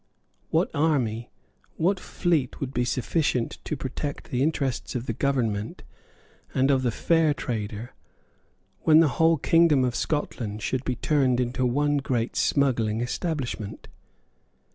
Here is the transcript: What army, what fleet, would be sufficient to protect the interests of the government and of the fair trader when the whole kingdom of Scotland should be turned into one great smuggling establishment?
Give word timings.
What 0.49 0.71
army, 0.73 1.29
what 1.75 1.99
fleet, 1.99 2.59
would 2.59 2.73
be 2.73 2.85
sufficient 2.85 3.59
to 3.63 3.77
protect 3.77 4.31
the 4.31 4.41
interests 4.41 4.95
of 4.95 5.05
the 5.05 5.13
government 5.13 5.83
and 6.55 6.71
of 6.71 6.81
the 6.81 6.89
fair 6.89 7.35
trader 7.35 7.93
when 8.79 8.99
the 8.99 9.09
whole 9.21 9.37
kingdom 9.37 9.83
of 9.83 9.93
Scotland 9.93 10.63
should 10.63 10.83
be 10.85 10.95
turned 10.95 11.39
into 11.39 11.67
one 11.67 11.97
great 11.97 12.35
smuggling 12.35 12.99
establishment? 12.99 13.89